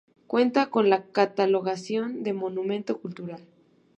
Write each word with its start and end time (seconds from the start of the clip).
Cuenta 0.25 0.71
con 0.71 0.89
la 0.89 1.03
catalogación 1.11 2.23
de 2.23 2.33
monumento 2.33 2.99
cultural. 2.99 3.43